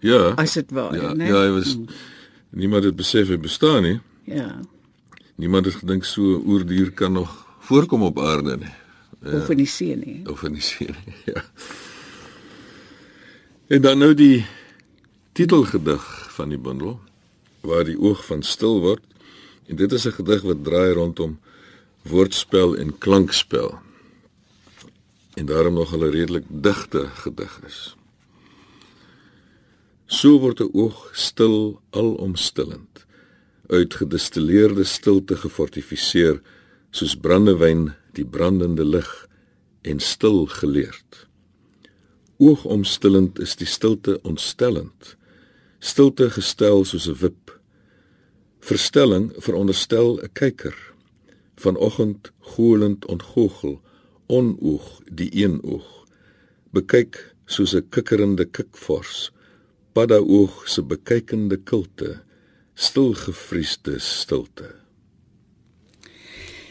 Ja. 0.00 0.28
as 0.36 0.52
dit 0.52 0.70
ware, 0.70 0.96
ja, 1.00 1.12
né? 1.14 1.24
ja, 1.26 1.42
hy 1.42 1.50
was 1.50 1.76
niemand 2.50 2.84
het 2.84 2.96
besef 2.96 3.28
hy 3.28 3.38
bestaan 3.38 3.82
nie. 3.82 4.00
Ja. 4.24 4.60
Niemand 5.36 5.64
het 5.64 5.74
gedink 5.74 6.04
so 6.04 6.22
'n 6.22 6.42
oerdier 6.46 6.90
kan 6.92 7.12
nog 7.12 7.46
voorkom 7.60 8.02
op 8.02 8.18
aarde 8.18 8.56
nie. 8.56 9.32
Of 9.34 9.48
in 9.50 9.56
die 9.56 9.66
see 9.66 9.96
nie. 9.96 10.28
of 10.30 10.42
in 10.42 10.52
die 10.52 10.62
see. 10.62 10.86
nie, 10.88 11.14
Ja. 11.34 11.42
En 13.66 13.80
dan 13.82 13.98
nou 13.98 14.14
die 14.14 14.46
titelgedig 15.32 16.32
van 16.34 16.48
die 16.48 16.58
bundel 16.58 17.00
waar 17.60 17.84
die 17.84 17.98
oog 18.00 18.24
van 18.26 18.42
stil 18.42 18.80
word. 18.80 19.02
En 19.66 19.76
dit 19.76 19.92
is 19.92 20.04
'n 20.06 20.10
gedig 20.12 20.42
wat 20.42 20.64
draai 20.64 20.92
rondom 20.92 21.38
woordspel 22.02 22.76
en 22.76 22.98
klankspel. 22.98 23.78
En 25.34 25.46
daarom 25.46 25.74
nog 25.74 25.96
'n 25.96 26.02
redelik 26.02 26.44
digte 26.48 27.06
gedig 27.06 27.60
is. 27.66 27.96
So 30.06 30.38
word 30.38 30.60
'n 30.60 30.70
oog 30.72 31.10
stil 31.12 31.80
alomstillend, 31.90 33.06
uit 33.66 33.94
gedistilleerde 33.94 34.84
stilte 34.84 35.36
gefortifiseer 35.36 36.42
soos 36.90 37.16
brandewyn 37.16 37.94
die 38.12 38.26
brandende 38.26 38.84
lig 38.84 39.28
en 39.82 40.00
stil 40.00 40.46
geleerd. 40.46 41.26
Oogomstillend 42.36 43.38
is 43.38 43.56
die 43.56 43.66
stilte 43.66 44.18
ontstellend. 44.22 45.16
Stilte 45.78 46.30
gestel 46.30 46.84
soos 46.84 47.06
'n 47.08 47.14
wip. 47.20 47.60
Verstelling 48.60 49.32
veronderstel 49.36 50.18
'n 50.22 50.32
kyker. 50.32 50.89
Vanoggend 51.60 52.32
golend 52.54 53.04
ontgoochel, 53.06 53.80
onoog 54.26 55.00
die 55.12 55.28
een 55.36 55.58
oog. 55.62 56.06
Bekyk 56.72 57.34
soos 57.44 57.74
'n 57.74 57.88
kikkerende 57.88 58.44
kikvors. 58.44 59.32
Paddaoog 59.92 60.68
se 60.68 60.82
bekykende 60.82 61.56
kilte, 61.56 62.22
stilgevriesde 62.74 63.98
stilte. 63.98 64.74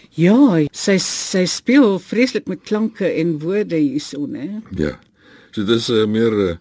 Ja, 0.10 0.66
sy 0.72 0.98
sy 0.98 1.46
speel 1.46 2.00
vreeslik 2.00 2.48
met 2.48 2.64
klanke 2.64 3.08
en 3.08 3.40
woorde 3.40 3.76
hierso, 3.76 4.26
né? 4.28 4.64
Ja. 4.76 5.00
So 5.52 5.64
dis 5.64 5.90
'n 5.90 5.94
uh, 5.94 6.08
meer 6.08 6.34
'n 6.34 6.60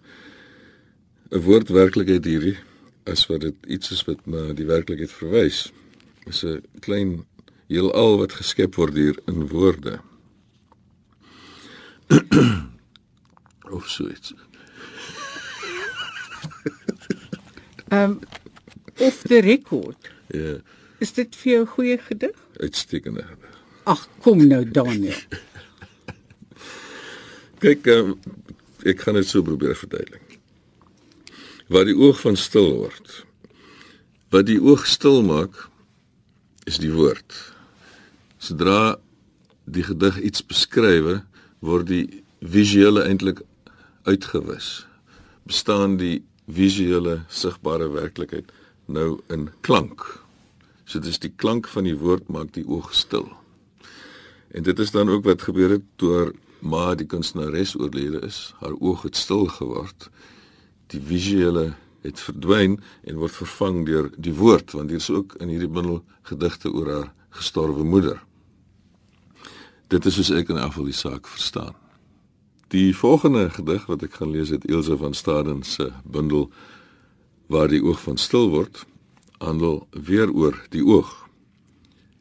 uh, 1.31 1.43
woordwerklikheid 1.43 2.25
hierdie 2.25 2.57
as 3.05 3.27
wat 3.27 3.41
dit 3.41 3.55
iets 3.67 3.91
is 3.91 4.05
wat 4.05 4.25
na 4.25 4.53
die 4.53 4.65
werklikheid 4.65 5.11
verwys. 5.11 5.71
Dis 6.25 6.43
'n 6.43 6.61
klein 6.79 7.25
heelal 7.69 8.17
wat 8.21 8.33
geskep 8.39 8.77
word 8.79 8.95
hier 8.97 9.17
in 9.29 9.45
woorde. 9.51 9.99
of 13.75 13.85
so 13.89 14.07
iets. 14.09 14.33
Ehm 17.89 18.01
um, 18.11 18.19
off 18.99 19.21
the 19.29 19.39
record. 19.41 20.09
Ja, 20.27 20.57
Is 20.99 21.13
dit 21.15 21.35
vir 21.35 21.51
jou 21.51 21.61
'n 21.63 21.67
goeie 21.75 21.97
gedig? 21.97 22.35
uitstekende. 22.59 23.23
Ag, 23.85 24.07
kom 24.19 24.47
nou 24.47 24.71
Daniel. 24.71 25.15
Kyk, 27.63 27.85
um, 27.87 28.19
ek 28.83 28.99
gaan 29.01 29.15
dit 29.15 29.27
so 29.27 29.41
probeer 29.41 29.75
verduidelik. 29.75 30.39
Waar 31.67 31.85
die 31.85 31.95
oog 31.95 32.19
van 32.19 32.35
stil 32.35 32.73
word. 32.83 33.25
Wat 34.29 34.45
die 34.45 34.59
oog 34.61 34.85
stil 34.87 35.23
maak 35.23 35.69
is 36.65 36.77
die 36.77 36.91
woord. 36.91 37.55
Sodra 38.39 38.95
die 39.67 39.83
gedig 39.83 40.17
iets 40.23 40.45
beskrywe, 40.47 41.19
word 41.59 41.89
die 41.91 42.23
visuele 42.39 43.03
eintlik 43.03 43.41
uitgewis. 44.07 44.85
Bestaan 45.43 45.97
die 45.99 46.21
visuele 46.47 47.19
sigbare 47.27 47.89
werklikheid 47.91 48.47
nou 48.87 49.19
in 49.27 49.49
klank. 49.67 50.05
So 50.87 51.03
dis 51.03 51.19
die 51.19 51.33
klank 51.35 51.67
van 51.69 51.85
die 51.85 51.97
woord 51.99 52.31
maak 52.31 52.53
die 52.55 52.63
oog 52.63 52.93
stil. 52.95 53.27
En 54.55 54.63
dit 54.63 54.79
is 54.79 54.95
dan 54.95 55.11
ook 55.11 55.27
wat 55.27 55.43
gebeur 55.45 55.75
het 55.75 55.85
toe 56.01 56.13
haar 56.15 56.31
ma 56.63 56.95
die 56.95 57.07
kunstenares 57.11 57.75
oorlede 57.75 58.23
is. 58.25 58.53
Haar 58.63 58.79
oog 58.79 59.03
het 59.03 59.19
stil 59.19 59.45
geword. 59.59 60.09
Die 60.89 61.01
visuele 61.11 61.73
het 62.07 62.23
verdwyn 62.23 62.79
en 63.03 63.19
word 63.19 63.35
vervang 63.35 63.83
deur 63.85 64.09
die 64.15 64.33
woord 64.33 64.71
want 64.71 64.89
hier 64.89 65.03
is 65.03 65.11
ook 65.11 65.35
in 65.43 65.51
hierdie 65.51 65.69
bundel 65.69 66.01
gedigte 66.31 66.71
oor 66.71 66.91
haar 66.95 67.13
gestorwe 67.35 67.83
moeder. 67.83 68.23
Dit 69.89 70.05
is 70.05 70.19
soos 70.19 70.29
ek 70.29 70.51
in 70.53 70.59
afval 70.61 70.85
die 70.85 70.93
saak 70.93 71.25
verstaan. 71.25 71.73
Die 72.69 72.93
volgende 72.93 73.47
gedig 73.49 73.87
wat 73.89 74.03
ek 74.05 74.19
gaan 74.19 74.29
lees 74.29 74.51
het 74.53 74.67
Elsje 74.69 74.93
van 75.01 75.15
Staden 75.17 75.63
se 75.65 75.87
bundel 76.05 76.51
waar 77.49 77.71
die 77.71 77.81
oog 77.81 77.97
van 78.03 78.19
stil 78.21 78.51
word 78.53 78.83
handel 79.41 79.87
weer 79.89 80.29
oor 80.29 80.53
die 80.69 80.83
oog. 80.85 81.09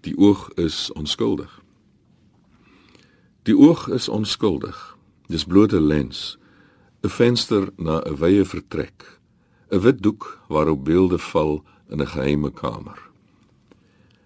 Die 0.00 0.16
oog 0.16 0.46
is 0.56 0.88
onskuldig. 0.96 1.50
Die 3.44 3.56
oog 3.56 3.84
is 3.92 4.08
onskuldig. 4.08 4.78
Dis 5.28 5.44
bloot 5.44 5.72
'n 5.76 5.84
lens, 5.84 6.38
'n 7.04 7.08
venster 7.08 7.68
na 7.76 8.00
'n 8.00 8.16
wye 8.16 8.44
vertrek, 8.44 9.20
'n 9.68 9.80
wit 9.80 10.00
doek 10.02 10.40
waarop 10.48 10.84
beelde 10.84 11.18
val 11.18 11.64
in 11.90 12.00
'n 12.00 12.06
geheime 12.06 12.50
kamer. 12.50 12.98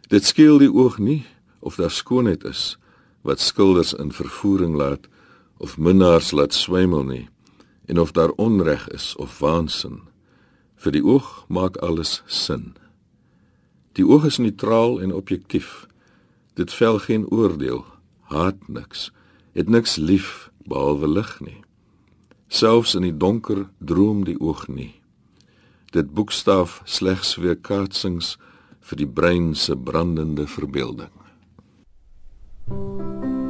Dit 0.08 0.24
skeel 0.24 0.58
die 0.58 0.72
oog 0.72 0.98
nie 0.98 1.26
of 1.58 1.74
daar 1.74 1.90
skoonheid 1.90 2.44
is 2.44 2.78
wat 3.22 3.40
skilders 3.40 3.94
in 3.94 4.12
vervoering 4.12 4.74
laat 4.76 5.08
of 5.56 5.78
minnaars 5.78 6.30
laat 6.30 6.54
swemel 6.54 7.04
nie 7.04 7.28
en 7.86 7.98
of 7.98 8.12
daar 8.12 8.30
onreg 8.30 8.88
is 8.88 9.16
of 9.16 9.38
waansin. 9.38 10.00
Vir 10.74 10.92
die 10.92 11.04
oog 11.04 11.44
maak 11.48 11.76
alles 11.76 12.22
sin. 12.26 12.74
Die 13.92 14.06
oog 14.06 14.24
is 14.24 14.38
neutraal 14.38 15.00
en 15.02 15.12
objektief. 15.12 15.86
Dit 16.54 16.72
vel 16.72 16.98
geen 16.98 17.26
oordeel 17.30 17.84
haat 18.32 18.68
niks, 18.68 19.10
het 19.52 19.68
niks 19.68 19.96
lief 19.96 20.50
behalwe 20.64 21.08
lig 21.08 21.40
nie. 21.40 21.60
Selfs 22.48 22.94
in 22.94 23.04
die 23.04 23.16
donker 23.16 23.66
droom 23.78 24.24
die 24.24 24.38
oog 24.40 24.66
nie. 24.68 24.94
Dit 25.92 26.14
boekstaaf 26.16 26.80
slegs 26.84 27.36
weer 27.36 27.56
kaatsings 27.56 28.36
vir 28.80 29.02
die 29.02 29.08
brein 29.08 29.52
se 29.54 29.76
brandende 29.76 30.46
verbeelding. 30.48 31.12
Thank 32.72 33.24
you. 33.24 33.41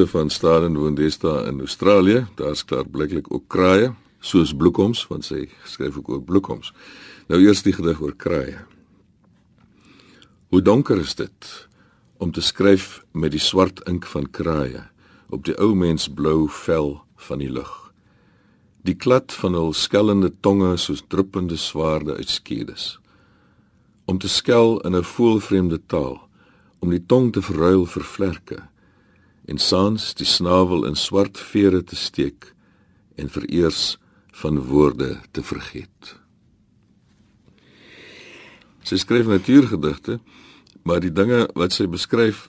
Ilse 0.00 0.16
van 0.16 0.30
Staden 0.30 0.78
woon 0.80 0.94
deesdae 0.96 1.42
in 1.50 1.58
Australië. 1.60 2.26
Daar's 2.34 2.64
klaar 2.64 2.86
blyklik 2.88 3.26
ook 3.28 3.42
kraaie, 3.52 3.90
soos 4.20 4.54
bloekoms, 4.56 5.02
want 5.10 5.26
sy 5.28 5.42
skryf 5.68 5.98
ook 5.98 6.08
oor 6.08 6.22
bloekoms. 6.24 6.70
Nou 7.28 7.40
eers 7.42 7.60
die 7.66 7.74
gedig 7.76 8.00
oor 8.00 8.14
kraaie. 8.16 8.62
Hoe 10.48 10.62
donker 10.62 11.02
is 11.04 11.12
dit 11.18 11.50
om 12.16 12.32
te 12.32 12.40
skryf 12.40 13.02
met 13.12 13.34
die 13.36 13.42
swart 13.42 13.84
ink 13.92 14.08
van 14.08 14.30
kraaie 14.30 14.86
op 15.28 15.44
die 15.44 15.58
ou 15.60 15.74
mens 15.76 16.08
blou 16.08 16.48
vel 16.48 16.96
van 17.28 17.44
die 17.44 17.52
lug. 17.52 17.92
Die 18.80 18.96
klad 18.96 19.36
van 19.36 19.52
hul 19.52 19.76
skellende 19.76 20.32
tonge 20.40 20.78
soos 20.80 21.04
druppende 21.12 21.60
swaarde 21.60 22.16
uit 22.16 22.32
skedes. 22.32 22.96
Om 24.08 24.16
te 24.18 24.32
skel 24.32 24.80
in 24.80 24.96
'n 24.96 25.04
voelvreemde 25.04 25.80
taal, 25.86 26.20
om 26.78 26.88
die 26.90 27.06
tong 27.06 27.32
te 27.32 27.42
verruil 27.42 27.84
vir 27.84 28.04
vlerke 28.04 28.62
en 29.50 29.58
saans 29.58 30.12
die 30.14 30.26
snavel 30.26 30.86
in 30.86 30.94
swart 30.94 31.38
vere 31.50 31.82
te 31.82 31.96
steek 31.98 32.52
en 33.18 33.28
vereers 33.28 33.98
van 34.42 34.60
woorde 34.70 35.16
te 35.34 35.42
vergeet. 35.42 36.14
Sy 38.86 39.00
skryf 39.02 39.26
natuurgedigte, 39.28 40.20
maar 40.86 41.02
die 41.02 41.12
dinge 41.12 41.44
wat 41.58 41.74
sy 41.74 41.88
beskryf 41.90 42.46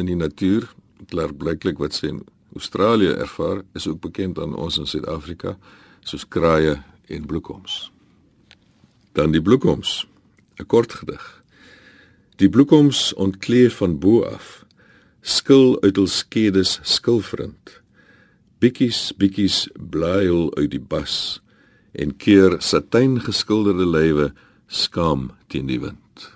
in 0.00 0.08
die 0.08 0.16
natuur, 0.18 0.66
klaar 1.12 1.34
blyklik 1.36 1.78
wat 1.78 1.94
sy 1.94 2.10
in 2.14 2.22
Australië 2.56 3.12
ervaar, 3.20 3.62
is 3.78 3.86
ook 3.86 4.00
bekend 4.08 4.40
aan 4.42 4.56
ons 4.56 4.80
in 4.80 4.88
Suid-Afrika, 4.88 5.54
soos 6.00 6.24
kraaie 6.26 6.78
en 7.12 7.26
bloekoms. 7.28 7.90
Dan 9.12 9.36
die 9.36 9.42
bloekoms, 9.42 10.06
'n 10.58 10.66
kort 10.66 10.92
gedig. 10.92 11.42
Die 12.36 12.48
bloekoms 12.48 13.12
ontkleef 13.14 13.76
van 13.76 13.98
bo 13.98 14.24
af 14.24 14.64
skil 15.28 15.76
uit 15.84 15.96
hul 16.00 16.08
skedes 16.08 16.78
skilvriend 16.96 17.78
bietjies 18.62 19.12
bietjies 19.20 19.66
blyel 19.92 20.48
uit 20.56 20.72
die 20.72 20.82
bas 20.82 21.38
en 21.92 22.14
keer 22.16 22.56
satijn 22.64 23.18
geskilderde 23.22 23.86
lywe 23.86 24.32
skaam 24.68 25.30
teen 25.48 25.68
die 25.70 25.78
wind. 25.82 26.26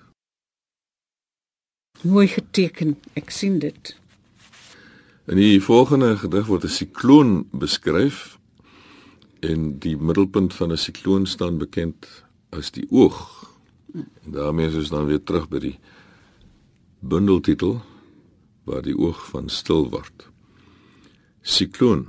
Mooi 2.02 2.26
geteken 2.30 2.96
ek 3.18 3.30
sien 3.34 3.58
dit. 3.62 3.94
In 5.30 5.38
die 5.38 5.60
volgende 5.62 6.16
gedig 6.18 6.46
word 6.46 6.64
'n 6.64 6.76
sikloon 6.78 7.30
beskryf 7.52 8.38
en 9.40 9.78
die 9.78 9.96
middelpunt 9.96 10.54
van 10.54 10.72
'n 10.72 10.76
sikloon 10.76 11.26
staan 11.26 11.58
bekend 11.58 12.24
as 12.50 12.70
die 12.70 12.86
oog. 12.90 13.50
En 13.94 14.32
daarmee 14.32 14.66
is 14.66 14.74
ons 14.74 14.90
dan 14.90 15.06
weer 15.06 15.22
terug 15.22 15.48
by 15.48 15.58
die 15.58 15.78
bundeltitel 17.00 17.82
waar 18.64 18.82
die 18.82 18.96
oog 18.98 19.20
van 19.30 19.48
stil 19.48 19.88
word. 19.90 20.28
Sikloon. 21.42 22.06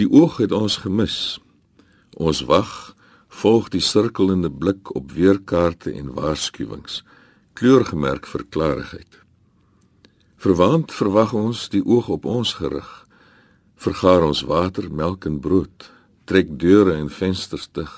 Die 0.00 0.08
oog 0.10 0.36
het 0.42 0.52
ons 0.52 0.76
gemis. 0.84 1.40
Ons 2.20 2.42
wag, 2.48 2.94
volg 3.32 3.70
die 3.72 3.80
sirkelende 3.80 4.50
blik 4.50 4.92
op 4.96 5.12
weerkaarte 5.16 5.92
en 5.92 6.12
waarskuwings, 6.16 7.00
kleurgemerk 7.56 8.28
vir 8.28 8.44
klarigheid. 8.52 9.22
Verwant 10.42 10.92
verwag 10.92 11.32
ons 11.38 11.68
die 11.72 11.84
oog 11.84 12.10
op 12.12 12.24
ons 12.28 12.56
gerig. 12.58 12.90
Vergaar 13.78 14.26
ons 14.26 14.42
water, 14.46 14.90
melk 14.90 15.24
en 15.26 15.38
brood, 15.40 15.88
trek 16.28 16.52
deure 16.60 16.96
en 16.98 17.08
vensters 17.10 17.68
dig. 17.72 17.92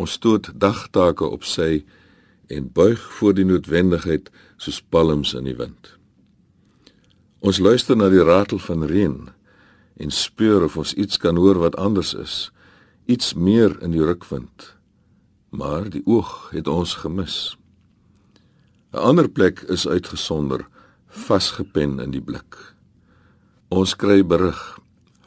Ons 0.00 0.16
stoot 0.16 0.48
dagtake 0.54 1.26
op 1.26 1.44
sy 1.44 1.84
en 2.48 2.70
buig 2.72 3.02
voor 3.18 3.34
die 3.34 3.46
noodwendigheid 3.48 4.30
soos 4.56 4.80
palms 4.80 5.34
in 5.34 5.50
die 5.50 5.56
wind. 5.58 5.96
Ons 7.46 7.60
luister 7.62 7.94
na 7.94 8.08
die 8.10 8.24
ratel 8.26 8.58
van 8.58 8.82
reën 8.90 9.28
en 10.02 10.10
speur 10.10 10.64
of 10.66 10.74
ons 10.82 10.96
iets 10.98 11.20
kan 11.22 11.36
hoor 11.38 11.60
wat 11.62 11.76
anders 11.78 12.10
is, 12.18 12.50
iets 13.06 13.36
meer 13.38 13.76
in 13.86 13.94
die 13.94 14.02
rukwind. 14.02 14.72
Maar 15.54 15.86
die 15.94 16.02
oog 16.10 16.50
het 16.50 16.66
ons 16.66 16.96
gemis. 17.04 17.54
'n 18.90 18.98
Ander 18.98 19.28
plek 19.28 19.62
is 19.70 19.86
uitgesonder, 19.86 20.66
vasgepen 21.06 22.00
in 22.00 22.10
die 22.10 22.20
blik. 22.20 22.74
Ons 23.68 23.94
kry 23.94 24.26
berig, 24.26 24.78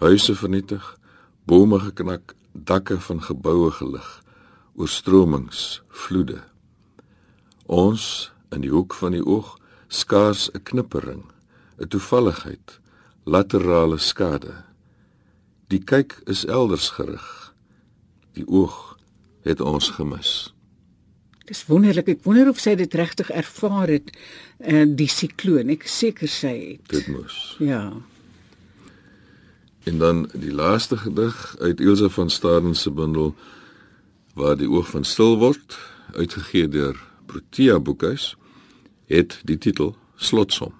huise 0.03 0.35
vernietig, 0.35 0.99
bome 1.45 1.79
geknak, 1.79 2.35
dakke 2.53 2.99
van 2.99 3.23
geboue 3.23 3.71
gelig, 3.71 4.23
oorstromings, 4.75 5.81
vloede. 5.87 6.43
Ons 7.65 8.31
in 8.51 8.61
die 8.61 8.71
hoek 8.75 8.93
van 8.93 9.11
die 9.11 9.25
oog 9.25 9.57
skaars 9.87 10.49
'n 10.53 10.63
knippering, 10.63 11.23
'n 11.79 11.87
toevalligheid, 11.87 12.79
laterale 13.23 13.97
skade. 13.97 14.63
Die 15.67 15.83
kyk 15.83 16.21
is 16.25 16.45
elders 16.45 16.89
gerig. 16.89 17.53
Die 18.33 18.47
oog 18.47 18.97
het 19.41 19.61
ons 19.61 19.89
gemis. 19.89 20.53
Dis 21.45 21.65
wonderlik. 21.65 22.07
Ek 22.07 22.23
wonder 22.23 22.49
of 22.49 22.59
sy 22.61 22.75
dit 22.75 22.93
regtig 22.93 23.29
ervaar 23.33 23.89
het, 23.89 24.11
uh, 24.59 24.85
die 24.85 25.09
sikloon. 25.09 25.69
Ek 25.73 25.87
seker 25.87 26.29
sy 26.29 26.55
het. 26.73 26.89
Dit 26.93 27.07
moes. 27.07 27.55
Ja. 27.59 27.93
En 29.89 29.97
dan 29.97 30.27
die 30.33 30.53
laaste 30.53 30.97
gedig 30.97 31.55
uit 31.59 31.81
Elsa 31.81 32.09
van 32.09 32.29
Staden 32.29 32.75
se 32.75 32.91
bundel 32.91 33.33
waar 34.37 34.57
die 34.57 34.69
oog 34.69 34.89
van 34.89 35.03
stil 35.03 35.37
word, 35.37 35.77
uitgegee 36.13 36.67
deur 36.67 36.97
Protea 37.25 37.79
Boekhuis, 37.79 38.35
het 39.09 39.39
die 39.43 39.57
titel 39.57 39.95
Slotsom. 40.15 40.78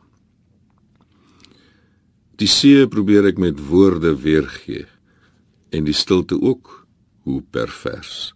Die 2.39 2.47
see 2.47 2.87
probeer 2.87 3.25
ek 3.27 3.39
met 3.41 3.57
woorde 3.67 4.13
weergee 4.23 4.85
en 5.75 5.83
die 5.83 5.95
stilte 5.95 6.37
ook 6.39 6.85
hoe 7.27 7.41
pervers. 7.51 8.31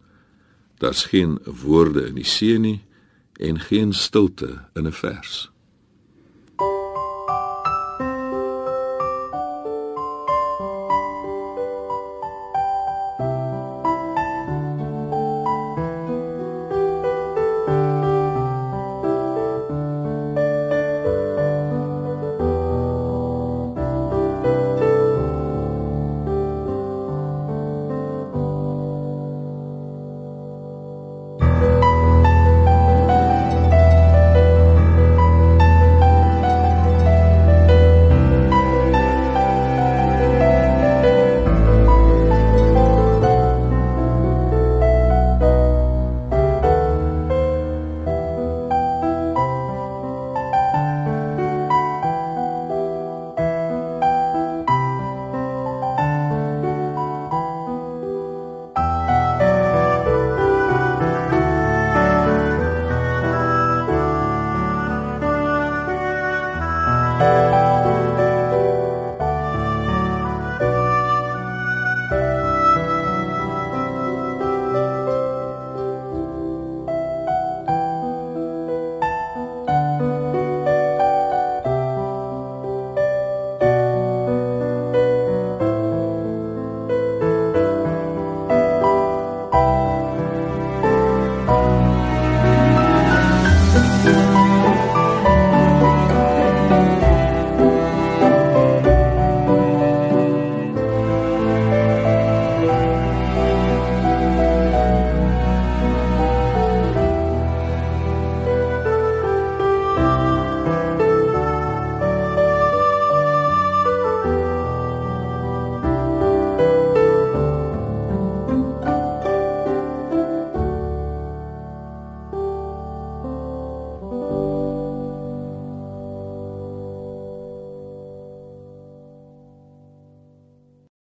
Daar's 0.83 1.05
geen 1.13 1.37
woorde 1.45 2.09
in 2.09 2.19
die 2.19 2.27
see 2.27 2.59
nie 2.59 2.81
en 3.39 3.61
geen 3.63 3.93
stilte 3.95 4.59
in 4.75 4.87
'n 4.87 4.91
vers. 4.91 5.52